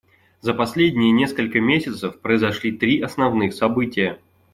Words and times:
За 0.41 0.55
последние 0.55 1.11
несколько 1.11 1.61
месяцев 1.61 2.21
произошли 2.21 2.71
три 2.71 2.99
основных 3.01 3.53
события. 3.53 4.19